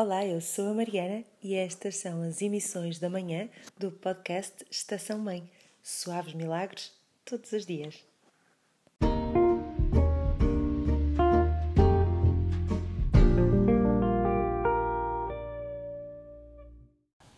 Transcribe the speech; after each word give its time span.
Olá, 0.00 0.24
eu 0.24 0.40
sou 0.40 0.68
a 0.68 0.74
Mariana 0.74 1.24
e 1.42 1.56
estas 1.56 1.96
são 1.96 2.22
as 2.22 2.40
emissões 2.40 3.00
da 3.00 3.10
manhã 3.10 3.48
do 3.76 3.90
podcast 3.90 4.64
Estação 4.70 5.18
Mãe. 5.18 5.50
Suaves 5.82 6.34
milagres 6.34 6.92
todos 7.24 7.50
os 7.50 7.66
dias. 7.66 7.96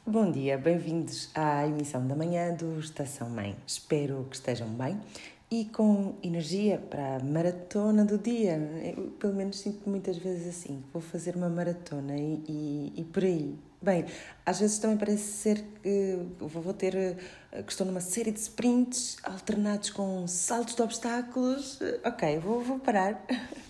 Bom 0.06 0.30
dia, 0.30 0.58
bem-vindos 0.58 1.30
à 1.34 1.66
emissão 1.66 2.06
da 2.06 2.14
manhã 2.14 2.54
do 2.54 2.78
Estação 2.78 3.30
Mãe. 3.30 3.56
Espero 3.66 4.26
que 4.28 4.36
estejam 4.36 4.68
bem 4.68 5.00
e 5.50 5.64
com 5.64 6.14
energia 6.22 6.78
para 6.78 7.16
a 7.16 7.18
maratona 7.18 8.04
do 8.04 8.16
dia. 8.16 8.54
Eu, 8.96 9.10
pelo 9.18 9.34
menos 9.34 9.58
sinto 9.58 9.88
muitas 9.90 10.16
vezes 10.16 10.48
assim, 10.48 10.82
vou 10.92 11.02
fazer 11.02 11.34
uma 11.34 11.48
maratona 11.48 12.16
e, 12.16 12.42
e, 12.48 12.92
e, 12.96 13.04
por 13.04 13.24
aí. 13.24 13.58
Bem, 13.82 14.04
às 14.46 14.60
vezes 14.60 14.78
também 14.78 14.96
parece 14.96 15.24
ser 15.24 15.64
que 15.82 16.18
vou 16.38 16.72
ter 16.74 16.94
eh, 16.94 17.16
que 17.62 17.72
estou 17.72 17.86
numa 17.86 18.00
série 18.00 18.30
de 18.30 18.38
sprints 18.38 19.16
alternados 19.24 19.90
com 19.90 20.26
saltos 20.28 20.74
de 20.76 20.82
obstáculos. 20.82 21.80
Ok, 22.04 22.38
vou, 22.38 22.62
vou 22.62 22.78
parar 22.78 23.24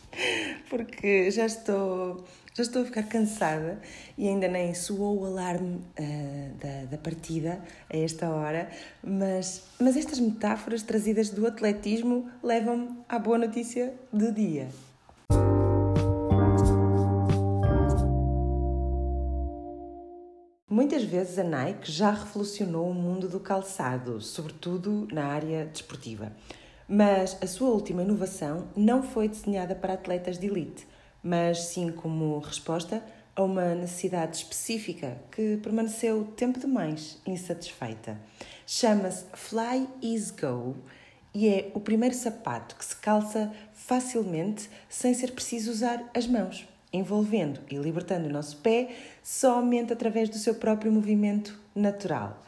porque 0.69 1.30
já 1.30 1.46
estou 1.46 2.24
já 2.52 2.64
estou 2.64 2.82
a 2.82 2.84
ficar 2.84 3.05
cansada 3.05 3.80
e 4.18 4.28
ainda 4.28 4.48
nem 4.48 4.74
soou 4.74 5.20
o 5.20 5.24
alarme 5.24 5.77
uh, 5.77 6.55
da, 6.59 6.84
da 6.91 6.98
partida 6.98 7.62
a 7.88 7.96
esta 7.96 8.28
hora, 8.28 8.68
mas, 9.02 9.62
mas 9.80 9.96
estas 9.96 10.18
metáforas 10.18 10.82
trazidas 10.82 11.30
do 11.30 11.46
atletismo 11.46 12.28
levam-me 12.42 12.98
à 13.09 13.18
boa 13.18 13.38
notícia 13.38 13.95
do 14.12 14.32
dia. 14.32 14.68
Muitas 20.68 21.02
vezes 21.04 21.38
a 21.38 21.45
Nike 21.45 21.90
já 21.90 22.10
revolucionou 22.10 22.90
o 22.90 22.95
mundo 22.95 23.29
do 23.29 23.40
calçado, 23.40 24.21
sobretudo 24.21 25.09
na 25.12 25.27
área 25.27 25.66
desportiva. 25.66 26.32
Mas 26.93 27.38
a 27.41 27.46
sua 27.46 27.71
última 27.71 28.02
inovação 28.02 28.69
não 28.77 29.02
foi 29.02 29.29
desenhada 29.29 29.74
para 29.74 29.95
atletas 29.95 30.38
de 30.38 30.46
elite 30.46 30.87
mas 31.23 31.65
sim 31.65 31.91
como 31.91 32.38
resposta 32.38 33.02
a 33.35 33.43
uma 33.43 33.74
necessidade 33.74 34.38
específica 34.38 35.18
que 35.30 35.59
permaneceu 35.59 36.24
tempo 36.37 36.59
demais 36.59 37.21
insatisfeita. 37.27 38.18
Chama-se 38.66 39.24
Fly 39.35 39.88
Is 40.02 40.30
Go 40.30 40.77
e 41.33 41.49
é 41.49 41.71
o 41.74 41.80
primeiro 41.80 42.15
sapato 42.15 42.74
que 42.74 42.85
se 42.85 42.96
calça 42.96 43.52
facilmente 43.73 44.68
sem 44.88 45.15
ser 45.15 45.33
preciso 45.33 45.71
usar 45.71 46.11
as 46.15 46.27
mãos, 46.27 46.66
envolvendo 46.93 47.61
e 47.71 47.77
libertando 47.77 48.29
o 48.29 48.33
nosso 48.33 48.57
pé 48.59 48.91
somente 49.23 49.93
através 49.93 50.29
do 50.29 50.38
seu 50.38 50.57
próprio 50.57 50.91
movimento 50.91 51.59
natural. 51.74 52.43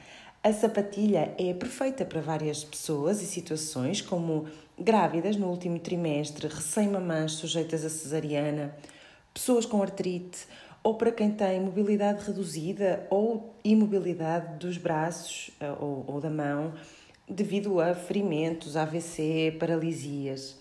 A 0.44 0.52
sapatilha 0.52 1.32
é 1.38 1.54
perfeita 1.54 2.04
para 2.04 2.20
várias 2.20 2.64
pessoas 2.64 3.22
e 3.22 3.26
situações, 3.26 4.02
como 4.02 4.48
grávidas 4.76 5.36
no 5.36 5.46
último 5.46 5.78
trimestre, 5.78 6.48
recém-mamãs 6.48 7.32
sujeitas 7.32 7.84
a 7.84 7.88
cesariana, 7.88 8.74
pessoas 9.32 9.64
com 9.64 9.80
artrite 9.80 10.48
ou 10.82 10.96
para 10.96 11.12
quem 11.12 11.30
tem 11.30 11.60
mobilidade 11.60 12.24
reduzida 12.26 13.06
ou 13.08 13.54
imobilidade 13.62 14.58
dos 14.58 14.76
braços 14.78 15.52
eh, 15.60 15.70
ou, 15.78 16.04
ou 16.08 16.20
da 16.20 16.28
mão 16.28 16.72
devido 17.28 17.80
a 17.80 17.94
ferimentos, 17.94 18.76
AVC, 18.76 19.56
paralisias. 19.60 20.58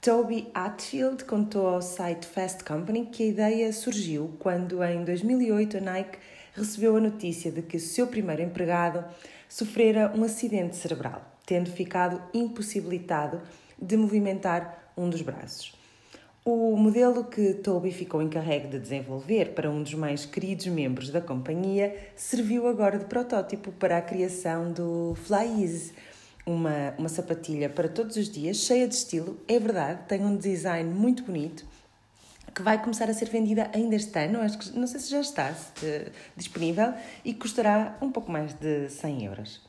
Toby 0.00 0.48
Atfield 0.54 1.24
contou 1.26 1.66
ao 1.66 1.82
site 1.82 2.24
Fast 2.24 2.64
Company 2.64 3.04
que 3.04 3.24
a 3.24 3.26
ideia 3.26 3.72
surgiu 3.74 4.32
quando, 4.38 4.82
em 4.82 5.04
2008, 5.04 5.76
a 5.76 5.80
Nike 5.80 6.18
recebeu 6.58 6.96
a 6.96 7.00
notícia 7.00 7.50
de 7.50 7.62
que 7.62 7.76
o 7.76 7.80
seu 7.80 8.06
primeiro 8.06 8.42
empregado 8.42 9.04
sofrera 9.48 10.12
um 10.14 10.22
acidente 10.22 10.76
cerebral 10.76 11.38
tendo 11.48 11.70
ficado 11.70 12.20
impossibilitado 12.34 13.40
de 13.80 13.96
movimentar 13.96 14.92
um 14.94 15.08
dos 15.08 15.22
braços. 15.22 15.74
O 16.44 16.76
modelo 16.76 17.24
que 17.24 17.54
Toby 17.54 17.90
ficou 17.90 18.20
encarregue 18.20 18.68
de 18.68 18.78
desenvolver 18.78 19.54
para 19.54 19.70
um 19.70 19.82
dos 19.82 19.94
mais 19.94 20.26
queridos 20.26 20.66
membros 20.66 21.08
da 21.08 21.22
companhia 21.22 21.96
serviu 22.14 22.68
agora 22.68 22.98
de 22.98 23.06
protótipo 23.06 23.72
para 23.72 23.96
a 23.96 24.02
criação 24.02 24.70
do 24.70 25.16
Fly 25.24 25.62
Easy, 25.62 25.92
uma, 26.44 26.94
uma 26.98 27.08
sapatilha 27.08 27.70
para 27.70 27.88
todos 27.88 28.16
os 28.16 28.28
dias, 28.28 28.58
cheia 28.58 28.86
de 28.86 28.94
estilo, 28.94 29.38
é 29.48 29.58
verdade, 29.58 30.06
tem 30.06 30.22
um 30.22 30.36
design 30.36 30.92
muito 30.92 31.22
bonito, 31.22 31.64
que 32.58 32.62
vai 32.62 32.82
começar 32.82 33.08
a 33.08 33.14
ser 33.14 33.28
vendida 33.28 33.70
ainda 33.72 33.94
este 33.94 34.18
ano, 34.18 34.40
acho 34.40 34.58
que 34.58 34.76
não 34.76 34.88
sei 34.88 34.98
se 34.98 35.08
já 35.08 35.20
está 35.20 35.52
uh, 35.52 36.10
disponível, 36.36 36.92
e 37.24 37.32
custará 37.32 37.96
um 38.02 38.10
pouco 38.10 38.32
mais 38.32 38.52
de 38.52 38.88
100 38.88 39.26
euros. 39.26 39.62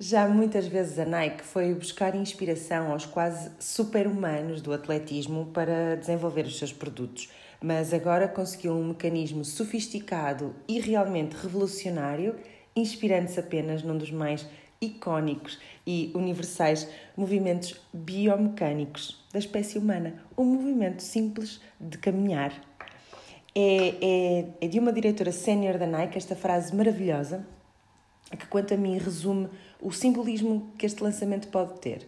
Já 0.00 0.26
muitas 0.26 0.66
vezes 0.66 0.98
a 0.98 1.04
Nike 1.04 1.44
foi 1.44 1.74
buscar 1.74 2.14
inspiração 2.14 2.90
aos 2.90 3.04
quase 3.04 3.50
super-humanos 3.60 4.62
do 4.62 4.72
atletismo 4.72 5.50
para 5.52 5.94
desenvolver 5.96 6.46
os 6.46 6.58
seus 6.58 6.72
produtos, 6.72 7.30
mas 7.60 7.92
agora 7.92 8.26
conseguiu 8.28 8.72
um 8.72 8.88
mecanismo 8.88 9.44
sofisticado 9.44 10.56
e 10.66 10.80
realmente 10.80 11.36
revolucionário, 11.36 12.34
inspirando-se 12.74 13.38
apenas 13.38 13.82
num 13.82 13.98
dos 13.98 14.10
mais 14.10 14.46
icónicos 14.84 15.58
e 15.86 16.10
universais 16.14 16.88
movimentos 17.16 17.80
biomecânicos 17.92 19.24
da 19.32 19.38
espécie 19.38 19.78
humana, 19.78 20.14
um 20.36 20.44
movimento 20.44 21.02
simples 21.02 21.60
de 21.80 21.98
caminhar. 21.98 22.52
É, 23.54 23.94
é, 24.00 24.46
é 24.62 24.68
de 24.68 24.78
uma 24.78 24.92
diretora 24.92 25.30
sénior 25.30 25.78
da 25.78 25.86
Nike 25.86 26.18
esta 26.18 26.34
frase 26.34 26.74
maravilhosa 26.74 27.46
que, 28.36 28.46
quanto 28.46 28.74
a 28.74 28.76
mim, 28.76 28.98
resume 28.98 29.48
o 29.80 29.92
simbolismo 29.92 30.72
que 30.78 30.86
este 30.86 31.02
lançamento 31.02 31.48
pode 31.48 31.78
ter. 31.80 32.06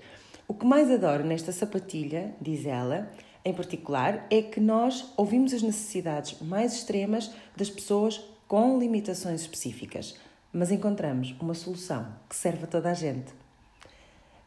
O 0.49 0.55
que 0.55 0.65
mais 0.65 0.91
adoro 0.91 1.25
nesta 1.25 1.53
sapatilha, 1.53 2.35
diz 2.41 2.67
ela, 2.67 3.11
em 3.45 3.53
particular, 3.53 4.27
é 4.31 4.43
que 4.43 4.61
nós 4.61 5.13
ouvimos 5.17 5.53
as 5.53 5.63
necessidades 5.63 6.41
mais 6.41 6.75
extremas 6.75 7.31
das 7.57 7.71
pessoas 7.71 8.21
com 8.49 8.79
limitações 8.79 9.41
específicas, 9.43 10.17
mas 10.57 10.73
encontramos 10.73 11.35
uma 11.39 11.53
solução 11.53 12.07
que 12.29 12.35
serve 12.35 12.65
a 12.65 12.67
toda 12.67 12.91
a 12.91 12.95
gente. 12.95 13.31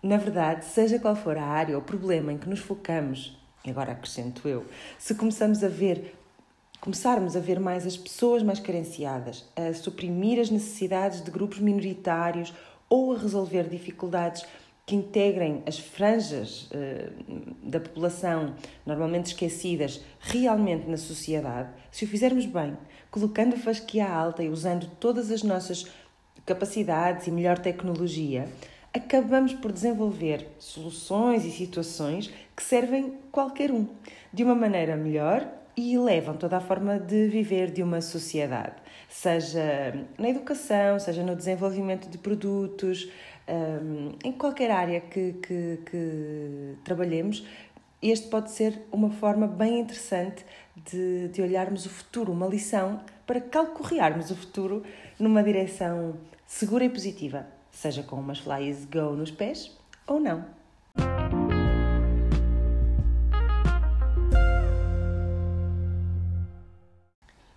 Na 0.01 0.17
verdade, 0.17 0.65
seja 0.65 0.97
qual 0.97 1.15
for 1.15 1.37
a 1.37 1.45
área 1.45 1.75
ou 1.75 1.83
problema 1.83 2.33
em 2.33 2.37
que 2.37 2.49
nos 2.49 2.59
focamos, 2.59 3.37
agora 3.67 3.91
acrescento 3.91 4.47
eu, 4.47 4.65
se 4.97 5.13
começamos 5.13 5.63
a 5.63 5.67
ver 5.67 6.15
começarmos 6.81 7.35
a 7.35 7.41
ver 7.41 7.59
mais 7.59 7.85
as 7.85 7.97
pessoas 7.97 8.41
mais 8.41 8.57
carenciadas, 8.57 9.45
a 9.53 9.73
suprimir 9.73 10.39
as 10.39 10.49
necessidades 10.49 11.21
de 11.21 11.29
grupos 11.29 11.59
minoritários 11.59 12.53
ou 12.89 13.13
a 13.13 13.17
resolver 13.17 13.67
dificuldades 13.67 14.45
que 14.85 14.95
integrem 14.95 15.61
as 15.67 15.77
franjas 15.77 16.67
uh, 16.71 17.13
da 17.61 17.79
população 17.79 18.55
normalmente 18.85 19.27
esquecidas 19.27 20.01
realmente 20.19 20.89
na 20.89 20.97
sociedade, 20.97 21.69
se 21.91 22.05
o 22.05 22.07
fizermos 22.07 22.47
bem, 22.47 22.75
colocando 23.11 23.53
a 23.53 23.59
fasquia 23.59 24.09
alta 24.09 24.43
e 24.43 24.49
usando 24.49 24.89
todas 24.99 25.29
as 25.29 25.43
nossas 25.43 25.85
capacidades 26.45 27.27
e 27.27 27.31
melhor 27.31 27.57
tecnologia, 27.57 28.47
acabamos 28.93 29.53
por 29.53 29.71
desenvolver 29.71 30.47
soluções 30.57 31.45
e 31.45 31.51
situações 31.51 32.31
que 32.55 32.63
servem 32.63 33.13
qualquer 33.31 33.71
um 33.71 33.87
de 34.33 34.43
uma 34.43 34.55
maneira 34.55 34.95
melhor 34.95 35.47
e 35.77 35.97
levam 35.97 36.35
toda 36.35 36.57
a 36.57 36.59
forma 36.59 36.99
de 36.99 37.27
viver 37.27 37.71
de 37.71 37.81
uma 37.81 38.01
sociedade, 38.01 38.75
seja 39.07 39.95
na 40.17 40.29
educação, 40.29 40.99
seja 40.99 41.23
no 41.23 41.35
desenvolvimento 41.35 42.09
de 42.09 42.17
produtos, 42.17 43.09
um, 43.47 44.11
em 44.23 44.31
qualquer 44.31 44.71
área 44.71 44.99
que, 44.99 45.33
que, 45.33 45.79
que, 45.89 46.75
trabalhemos, 46.83 47.45
este 48.01 48.27
pode 48.27 48.51
ser 48.51 48.81
uma 48.91 49.09
forma 49.09 49.47
bem 49.47 49.79
interessante 49.79 50.45
de, 50.75 51.29
de 51.29 51.41
olharmos 51.41 51.85
o 51.85 51.89
futuro, 51.89 52.31
uma 52.31 52.47
lição 52.47 53.01
para 53.29 53.41
calcorrearmos 53.41 54.31
o 54.31 54.35
futuro 54.35 54.81
numa 55.19 55.43
direção 55.43 56.15
segura 56.47 56.85
e 56.85 56.89
positiva, 56.89 57.45
seja 57.69 58.01
com 58.01 58.15
umas 58.15 58.39
flies 58.39 58.85
go 58.85 59.11
nos 59.15 59.29
pés 59.29 59.77
ou 60.07 60.19
não. 60.19 60.43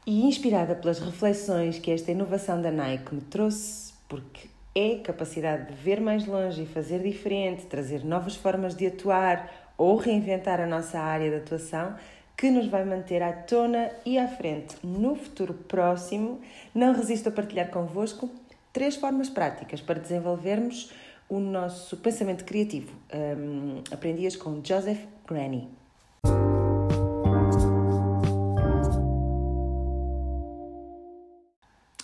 E 0.06 0.26
inspirada 0.26 0.74
pelas 0.74 0.98
reflexões 0.98 1.78
que 1.78 1.90
esta 1.90 2.12
inovação 2.12 2.60
da 2.60 2.70
Nike 2.70 3.14
me 3.14 3.22
trouxe, 3.22 3.94
porque 4.06 4.50
é 4.74 4.96
capacidade 4.96 5.68
de 5.68 5.72
ver 5.72 6.02
mais 6.02 6.26
longe 6.26 6.64
e 6.64 6.66
fazer 6.66 7.02
diferente, 7.02 7.64
trazer 7.64 8.04
novas 8.04 8.36
formas 8.36 8.74
de 8.74 8.88
atuar 8.88 9.72
ou 9.78 9.96
reinventar 9.96 10.60
a 10.60 10.66
nossa 10.66 10.98
área 11.00 11.30
de 11.30 11.36
atuação, 11.36 11.96
que 12.36 12.50
nos 12.50 12.66
vai 12.66 12.84
manter 12.84 13.22
à 13.22 13.32
tona 13.32 13.90
e 14.04 14.18
à 14.18 14.26
frente 14.26 14.76
no 14.82 15.14
futuro 15.14 15.54
próximo, 15.54 16.40
não 16.74 16.92
resisto 16.92 17.28
a 17.28 17.32
partilhar 17.32 17.70
convosco 17.70 18.30
três 18.72 18.96
formas 18.96 19.28
práticas 19.28 19.80
para 19.80 20.00
desenvolvermos 20.00 20.92
o 21.28 21.38
nosso 21.38 21.96
pensamento 21.96 22.44
criativo. 22.44 22.92
Um, 23.14 23.82
aprendi-as 23.90 24.36
com 24.36 24.60
Joseph 24.64 25.00
Granny. 25.26 25.68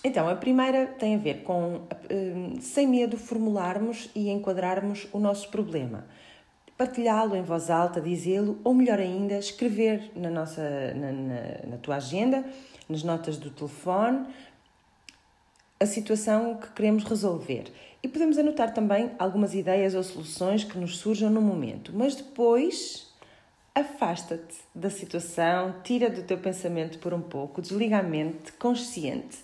Então, 0.04 0.28
a 0.28 0.36
primeira 0.36 0.86
tem 0.86 1.16
a 1.16 1.18
ver 1.18 1.42
com, 1.42 1.82
sem 2.60 2.86
medo, 2.86 3.18
formularmos 3.18 4.08
e 4.14 4.30
enquadrarmos 4.30 5.06
o 5.12 5.18
nosso 5.18 5.50
problema. 5.50 6.06
Partilhá-lo 6.78 7.34
em 7.34 7.42
voz 7.42 7.70
alta, 7.70 8.00
dizê-lo, 8.00 8.60
ou 8.62 8.72
melhor 8.72 9.00
ainda, 9.00 9.36
escrever 9.36 10.12
na, 10.14 10.30
nossa, 10.30 10.62
na, 10.94 11.10
na, 11.10 11.70
na 11.70 11.76
tua 11.76 11.96
agenda, 11.96 12.44
nas 12.88 13.02
notas 13.02 13.36
do 13.36 13.50
telefone, 13.50 14.28
a 15.80 15.84
situação 15.86 16.54
que 16.54 16.70
queremos 16.70 17.02
resolver. 17.02 17.64
E 18.00 18.06
podemos 18.06 18.38
anotar 18.38 18.72
também 18.72 19.10
algumas 19.18 19.54
ideias 19.54 19.96
ou 19.96 20.04
soluções 20.04 20.62
que 20.62 20.78
nos 20.78 20.98
surjam 20.98 21.28
no 21.28 21.42
momento, 21.42 21.90
mas 21.92 22.14
depois 22.14 23.12
afasta-te 23.74 24.54
da 24.72 24.88
situação, 24.88 25.74
tira 25.82 26.08
do 26.08 26.22
teu 26.22 26.38
pensamento 26.38 27.00
por 27.00 27.12
um 27.12 27.20
pouco, 27.20 27.60
desliga 27.60 27.98
a 27.98 28.02
mente 28.04 28.52
consciente 28.52 29.38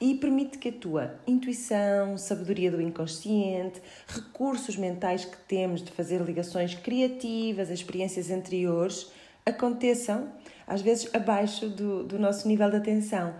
e 0.00 0.14
permite 0.14 0.58
que 0.58 0.68
a 0.68 0.72
tua 0.72 1.14
intuição, 1.26 2.16
sabedoria 2.16 2.70
do 2.70 2.80
inconsciente, 2.80 3.82
recursos 4.06 4.76
mentais 4.76 5.24
que 5.24 5.36
temos 5.48 5.82
de 5.82 5.90
fazer 5.90 6.20
ligações 6.22 6.74
criativas, 6.74 7.70
experiências 7.70 8.30
anteriores, 8.30 9.10
aconteçam, 9.44 10.32
às 10.66 10.82
vezes, 10.82 11.12
abaixo 11.14 11.68
do, 11.68 12.04
do 12.04 12.18
nosso 12.18 12.46
nível 12.46 12.70
de 12.70 12.76
atenção. 12.76 13.34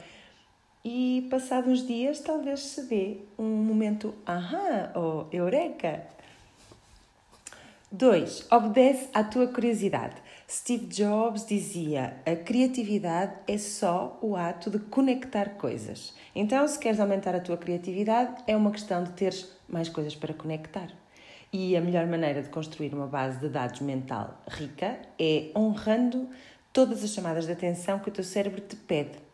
E 0.84 1.26
passados 1.30 1.70
uns 1.70 1.86
dias, 1.86 2.20
talvez 2.20 2.60
se 2.60 2.82
dê 2.82 3.18
um 3.38 3.44
momento 3.44 4.14
aham 4.26 4.90
ou 4.94 5.28
eureka. 5.32 6.02
2. 7.90 8.48
Obedece 8.50 9.08
à 9.14 9.24
tua 9.24 9.46
curiosidade. 9.46 10.16
Steve 10.50 10.86
Jobs 10.86 11.44
dizia: 11.44 12.16
a 12.24 12.34
criatividade 12.34 13.34
é 13.46 13.58
só 13.58 14.18
o 14.22 14.34
ato 14.34 14.70
de 14.70 14.78
conectar 14.78 15.50
coisas. 15.50 16.14
Então, 16.34 16.66
se 16.66 16.78
queres 16.78 16.98
aumentar 16.98 17.34
a 17.34 17.40
tua 17.40 17.58
criatividade, 17.58 18.42
é 18.46 18.56
uma 18.56 18.70
questão 18.70 19.04
de 19.04 19.10
teres 19.10 19.52
mais 19.68 19.90
coisas 19.90 20.16
para 20.16 20.32
conectar. 20.32 20.88
E 21.52 21.76
a 21.76 21.82
melhor 21.82 22.06
maneira 22.06 22.42
de 22.42 22.48
construir 22.48 22.94
uma 22.94 23.06
base 23.06 23.38
de 23.38 23.48
dados 23.50 23.80
mental 23.80 24.42
rica 24.48 24.98
é 25.18 25.50
honrando 25.54 26.30
todas 26.72 27.04
as 27.04 27.10
chamadas 27.10 27.44
de 27.44 27.52
atenção 27.52 27.98
que 27.98 28.08
o 28.08 28.12
teu 28.12 28.24
cérebro 28.24 28.62
te 28.62 28.74
pede. 28.74 29.27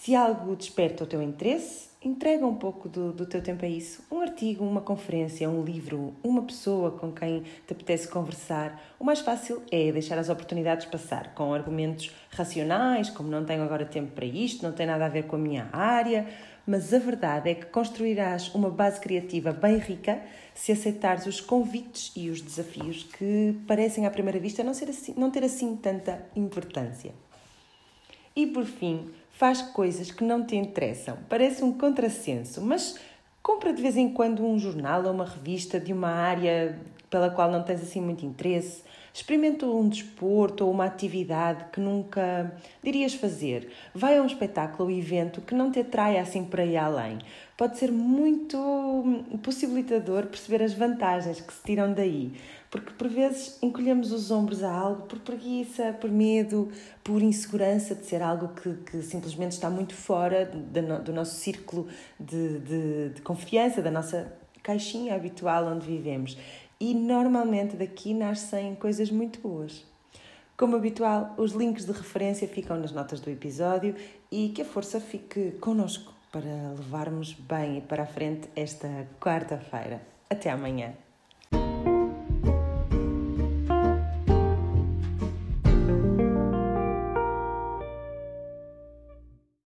Se 0.00 0.14
algo 0.14 0.54
desperta 0.54 1.02
o 1.02 1.06
teu 1.08 1.20
interesse, 1.20 1.88
entrega 2.00 2.46
um 2.46 2.54
pouco 2.54 2.88
do, 2.88 3.12
do 3.12 3.26
teu 3.26 3.42
tempo 3.42 3.64
a 3.64 3.68
isso. 3.68 4.00
Um 4.12 4.20
artigo, 4.20 4.64
uma 4.64 4.80
conferência, 4.80 5.50
um 5.50 5.64
livro, 5.64 6.14
uma 6.22 6.42
pessoa 6.42 6.92
com 6.92 7.10
quem 7.10 7.42
te 7.66 7.72
apetece 7.72 8.06
conversar. 8.06 8.80
O 8.96 9.04
mais 9.04 9.18
fácil 9.18 9.60
é 9.72 9.90
deixar 9.90 10.16
as 10.16 10.28
oportunidades 10.28 10.86
passar 10.86 11.34
com 11.34 11.52
argumentos 11.52 12.14
racionais, 12.30 13.10
como 13.10 13.28
não 13.28 13.44
tenho 13.44 13.60
agora 13.64 13.84
tempo 13.84 14.12
para 14.12 14.24
isto, 14.24 14.62
não 14.62 14.72
tem 14.72 14.86
nada 14.86 15.04
a 15.04 15.08
ver 15.08 15.24
com 15.24 15.34
a 15.34 15.38
minha 15.38 15.68
área. 15.72 16.28
Mas 16.64 16.94
a 16.94 16.98
verdade 17.00 17.50
é 17.50 17.54
que 17.56 17.66
construirás 17.66 18.54
uma 18.54 18.70
base 18.70 19.00
criativa 19.00 19.52
bem 19.52 19.78
rica 19.78 20.22
se 20.54 20.70
aceitares 20.70 21.26
os 21.26 21.40
convites 21.40 22.12
e 22.14 22.30
os 22.30 22.40
desafios 22.40 23.02
que 23.02 23.58
parecem 23.66 24.06
à 24.06 24.10
primeira 24.12 24.38
vista 24.38 24.62
não, 24.62 24.70
assim, 24.70 25.14
não 25.16 25.28
ter 25.28 25.42
assim 25.42 25.74
tanta 25.74 26.24
importância. 26.36 27.12
E 28.36 28.46
por 28.46 28.64
fim, 28.64 29.10
faz 29.38 29.62
coisas 29.62 30.10
que 30.10 30.24
não 30.24 30.44
te 30.44 30.56
interessam. 30.56 31.16
Parece 31.28 31.62
um 31.62 31.72
contrassenso, 31.72 32.60
mas 32.60 32.98
compra 33.40 33.72
de 33.72 33.80
vez 33.80 33.96
em 33.96 34.12
quando 34.12 34.44
um 34.44 34.58
jornal 34.58 35.04
ou 35.04 35.12
uma 35.12 35.24
revista 35.24 35.78
de 35.78 35.92
uma 35.92 36.08
área 36.08 36.76
pela 37.08 37.30
qual 37.30 37.48
não 37.48 37.62
tens 37.62 37.80
assim 37.80 38.00
muito 38.00 38.26
interesse. 38.26 38.82
Experimenta 39.12 39.66
um 39.66 39.88
desporto 39.88 40.64
ou 40.64 40.70
uma 40.70 40.84
atividade 40.84 41.66
que 41.72 41.80
nunca 41.80 42.54
dirias 42.82 43.14
fazer. 43.14 43.70
Vai 43.94 44.18
a 44.18 44.22
um 44.22 44.26
espetáculo 44.26 44.88
ou 44.88 44.96
evento 44.96 45.40
que 45.40 45.54
não 45.54 45.70
te 45.70 45.80
atraia 45.80 46.20
assim 46.20 46.44
para 46.44 46.62
aí 46.62 46.76
além. 46.76 47.18
Pode 47.56 47.78
ser 47.78 47.90
muito 47.90 48.56
possibilitador 49.42 50.26
perceber 50.26 50.62
as 50.62 50.74
vantagens 50.74 51.40
que 51.40 51.52
se 51.52 51.62
tiram 51.64 51.92
daí. 51.92 52.32
Porque 52.70 52.92
por 52.92 53.08
vezes 53.08 53.58
encolhemos 53.62 54.12
os 54.12 54.30
ombros 54.30 54.62
a 54.62 54.70
algo 54.70 55.06
por 55.06 55.18
preguiça, 55.20 55.96
por 55.98 56.10
medo, 56.10 56.70
por 57.02 57.22
insegurança 57.22 57.94
de 57.94 58.04
ser 58.04 58.22
algo 58.22 58.48
que, 58.48 58.74
que 58.90 59.02
simplesmente 59.02 59.52
está 59.52 59.70
muito 59.70 59.94
fora 59.94 60.44
do, 60.44 61.02
do 61.02 61.12
nosso 61.12 61.36
círculo 61.36 61.88
de, 62.20 62.58
de, 62.60 63.08
de 63.10 63.22
confiança, 63.22 63.80
da 63.80 63.90
nossa 63.90 64.30
caixinha 64.62 65.14
habitual 65.14 65.64
onde 65.66 65.86
vivemos. 65.86 66.36
E 66.80 66.94
normalmente 66.94 67.76
daqui 67.76 68.14
nascem 68.14 68.74
coisas 68.74 69.10
muito 69.10 69.40
boas. 69.40 69.84
Como 70.56 70.76
habitual, 70.76 71.34
os 71.36 71.52
links 71.52 71.84
de 71.84 71.92
referência 71.92 72.46
ficam 72.48 72.78
nas 72.78 72.92
notas 72.92 73.20
do 73.20 73.30
episódio 73.30 73.94
e 74.30 74.48
que 74.50 74.62
a 74.62 74.64
força 74.64 75.00
fique 75.00 75.52
connosco 75.60 76.12
para 76.32 76.74
levarmos 76.76 77.32
bem 77.32 77.78
e 77.78 77.80
para 77.80 78.02
a 78.02 78.06
frente 78.06 78.48
esta 78.54 79.08
quarta-feira. 79.20 80.02
Até 80.28 80.50
amanhã! 80.50 80.94